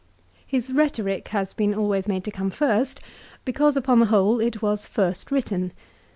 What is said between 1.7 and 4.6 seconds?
always made to come first because, upon the whole, it